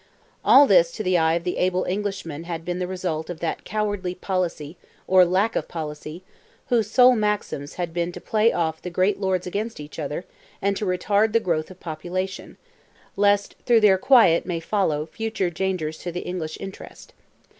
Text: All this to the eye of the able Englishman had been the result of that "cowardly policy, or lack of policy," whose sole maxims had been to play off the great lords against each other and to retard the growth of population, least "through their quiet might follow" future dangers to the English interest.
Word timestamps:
All 0.43 0.65
this 0.65 0.91
to 0.93 1.03
the 1.03 1.19
eye 1.19 1.35
of 1.35 1.43
the 1.43 1.57
able 1.57 1.83
Englishman 1.83 2.45
had 2.45 2.65
been 2.65 2.79
the 2.79 2.87
result 2.87 3.29
of 3.29 3.39
that 3.39 3.63
"cowardly 3.63 4.15
policy, 4.15 4.75
or 5.05 5.23
lack 5.25 5.55
of 5.55 5.67
policy," 5.67 6.23
whose 6.69 6.89
sole 6.89 7.15
maxims 7.15 7.75
had 7.75 7.93
been 7.93 8.11
to 8.13 8.19
play 8.19 8.51
off 8.51 8.81
the 8.81 8.89
great 8.89 9.19
lords 9.19 9.45
against 9.45 9.79
each 9.79 9.99
other 9.99 10.25
and 10.59 10.75
to 10.75 10.87
retard 10.87 11.33
the 11.33 11.39
growth 11.39 11.69
of 11.69 11.79
population, 11.79 12.57
least 13.15 13.53
"through 13.67 13.81
their 13.81 13.99
quiet 13.99 14.43
might 14.43 14.63
follow" 14.63 15.05
future 15.05 15.51
dangers 15.51 15.99
to 15.99 16.11
the 16.11 16.21
English 16.21 16.57
interest. 16.59 17.13